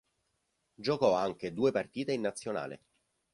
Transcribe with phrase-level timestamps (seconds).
[0.73, 2.81] Giocò anche due partite in nazionale.